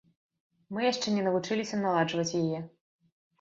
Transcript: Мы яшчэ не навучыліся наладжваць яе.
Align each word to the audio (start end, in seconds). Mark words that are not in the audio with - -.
Мы 0.77 0.85
яшчэ 0.91 1.07
не 1.17 1.25
навучыліся 1.27 1.75
наладжваць 1.83 2.35
яе. 2.41 2.65